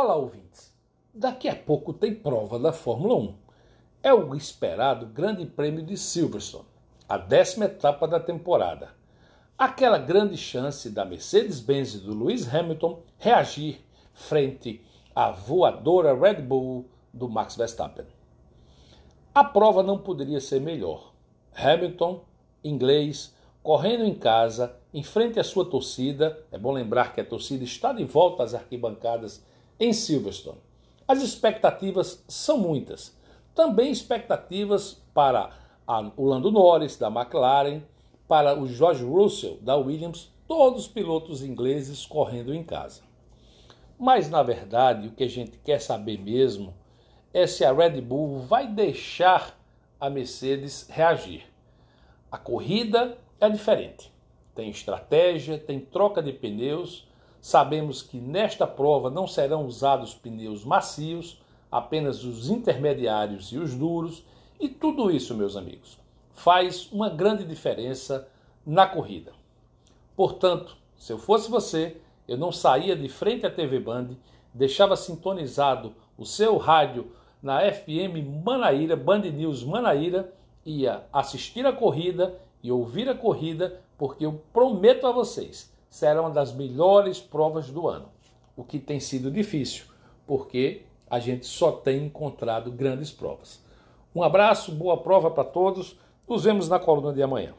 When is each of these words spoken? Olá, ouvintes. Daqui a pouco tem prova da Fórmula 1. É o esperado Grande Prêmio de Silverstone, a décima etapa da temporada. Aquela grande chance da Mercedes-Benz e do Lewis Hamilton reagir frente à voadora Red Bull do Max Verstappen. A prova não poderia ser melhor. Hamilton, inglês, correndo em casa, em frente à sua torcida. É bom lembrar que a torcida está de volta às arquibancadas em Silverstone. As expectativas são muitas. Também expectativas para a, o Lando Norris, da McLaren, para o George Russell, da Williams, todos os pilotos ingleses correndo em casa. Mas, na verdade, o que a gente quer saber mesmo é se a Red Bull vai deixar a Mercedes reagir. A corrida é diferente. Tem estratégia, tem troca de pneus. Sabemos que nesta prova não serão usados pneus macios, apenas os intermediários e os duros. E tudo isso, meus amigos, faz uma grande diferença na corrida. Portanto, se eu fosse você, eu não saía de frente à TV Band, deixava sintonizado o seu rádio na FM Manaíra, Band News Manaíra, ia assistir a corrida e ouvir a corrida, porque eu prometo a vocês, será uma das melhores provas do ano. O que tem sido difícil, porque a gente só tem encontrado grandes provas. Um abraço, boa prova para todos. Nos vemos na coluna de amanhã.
Olá, 0.00 0.14
ouvintes. 0.14 0.72
Daqui 1.12 1.48
a 1.48 1.56
pouco 1.56 1.92
tem 1.92 2.14
prova 2.14 2.56
da 2.56 2.72
Fórmula 2.72 3.16
1. 3.16 3.34
É 4.00 4.14
o 4.14 4.32
esperado 4.32 5.06
Grande 5.06 5.44
Prêmio 5.44 5.84
de 5.84 5.96
Silverstone, 5.96 6.68
a 7.08 7.18
décima 7.18 7.64
etapa 7.64 8.06
da 8.06 8.20
temporada. 8.20 8.90
Aquela 9.58 9.98
grande 9.98 10.36
chance 10.36 10.88
da 10.88 11.04
Mercedes-Benz 11.04 11.94
e 11.94 11.98
do 11.98 12.16
Lewis 12.16 12.46
Hamilton 12.54 13.02
reagir 13.18 13.84
frente 14.14 14.80
à 15.16 15.32
voadora 15.32 16.16
Red 16.16 16.42
Bull 16.42 16.88
do 17.12 17.28
Max 17.28 17.56
Verstappen. 17.56 18.06
A 19.34 19.42
prova 19.42 19.82
não 19.82 19.98
poderia 19.98 20.40
ser 20.40 20.60
melhor. 20.60 21.12
Hamilton, 21.56 22.22
inglês, 22.62 23.34
correndo 23.64 24.04
em 24.04 24.14
casa, 24.14 24.76
em 24.94 25.02
frente 25.02 25.40
à 25.40 25.44
sua 25.44 25.64
torcida. 25.64 26.38
É 26.52 26.56
bom 26.56 26.70
lembrar 26.70 27.12
que 27.12 27.20
a 27.20 27.24
torcida 27.24 27.64
está 27.64 27.92
de 27.92 28.04
volta 28.04 28.44
às 28.44 28.54
arquibancadas 28.54 29.44
em 29.78 29.92
Silverstone. 29.92 30.58
As 31.06 31.22
expectativas 31.22 32.24
são 32.28 32.58
muitas. 32.58 33.16
Também 33.54 33.90
expectativas 33.90 35.02
para 35.14 35.50
a, 35.86 36.10
o 36.16 36.24
Lando 36.24 36.50
Norris, 36.50 36.96
da 36.96 37.08
McLaren, 37.08 37.82
para 38.28 38.58
o 38.58 38.66
George 38.66 39.04
Russell, 39.04 39.58
da 39.62 39.76
Williams, 39.76 40.30
todos 40.46 40.82
os 40.82 40.88
pilotos 40.88 41.42
ingleses 41.42 42.04
correndo 42.04 42.54
em 42.54 42.62
casa. 42.62 43.02
Mas, 43.98 44.30
na 44.30 44.42
verdade, 44.42 45.08
o 45.08 45.12
que 45.12 45.24
a 45.24 45.28
gente 45.28 45.58
quer 45.58 45.80
saber 45.80 46.18
mesmo 46.18 46.74
é 47.32 47.46
se 47.46 47.64
a 47.64 47.72
Red 47.72 48.00
Bull 48.00 48.38
vai 48.40 48.66
deixar 48.66 49.58
a 49.98 50.08
Mercedes 50.08 50.86
reagir. 50.88 51.44
A 52.30 52.38
corrida 52.38 53.18
é 53.40 53.48
diferente. 53.48 54.12
Tem 54.54 54.70
estratégia, 54.70 55.58
tem 55.58 55.80
troca 55.80 56.22
de 56.22 56.32
pneus. 56.32 57.07
Sabemos 57.40 58.02
que 58.02 58.18
nesta 58.18 58.66
prova 58.66 59.10
não 59.10 59.26
serão 59.26 59.66
usados 59.66 60.14
pneus 60.14 60.64
macios, 60.64 61.40
apenas 61.70 62.24
os 62.24 62.48
intermediários 62.50 63.52
e 63.52 63.58
os 63.58 63.74
duros. 63.74 64.24
E 64.60 64.68
tudo 64.68 65.10
isso, 65.10 65.34
meus 65.34 65.56
amigos, 65.56 65.98
faz 66.32 66.90
uma 66.92 67.08
grande 67.08 67.44
diferença 67.44 68.28
na 68.66 68.86
corrida. 68.86 69.32
Portanto, 70.16 70.76
se 70.96 71.12
eu 71.12 71.18
fosse 71.18 71.50
você, 71.50 71.96
eu 72.26 72.36
não 72.36 72.50
saía 72.50 72.96
de 72.96 73.08
frente 73.08 73.46
à 73.46 73.50
TV 73.50 73.78
Band, 73.78 74.08
deixava 74.52 74.96
sintonizado 74.96 75.94
o 76.16 76.26
seu 76.26 76.56
rádio 76.56 77.12
na 77.42 77.60
FM 77.70 78.44
Manaíra, 78.44 78.96
Band 78.96 79.20
News 79.20 79.62
Manaíra, 79.62 80.32
ia 80.66 81.04
assistir 81.12 81.64
a 81.64 81.72
corrida 81.72 82.38
e 82.62 82.70
ouvir 82.72 83.08
a 83.08 83.14
corrida, 83.14 83.80
porque 83.96 84.26
eu 84.26 84.42
prometo 84.52 85.06
a 85.06 85.12
vocês, 85.12 85.72
será 85.90 86.20
uma 86.20 86.30
das 86.30 86.52
melhores 86.52 87.20
provas 87.20 87.70
do 87.70 87.88
ano. 87.88 88.08
O 88.56 88.64
que 88.64 88.78
tem 88.78 89.00
sido 89.00 89.30
difícil, 89.30 89.84
porque 90.26 90.82
a 91.08 91.18
gente 91.18 91.46
só 91.46 91.72
tem 91.72 92.06
encontrado 92.06 92.70
grandes 92.70 93.10
provas. 93.10 93.62
Um 94.14 94.22
abraço, 94.22 94.72
boa 94.72 94.96
prova 94.96 95.30
para 95.30 95.44
todos. 95.44 95.96
Nos 96.28 96.44
vemos 96.44 96.68
na 96.68 96.78
coluna 96.78 97.12
de 97.12 97.22
amanhã. 97.22 97.54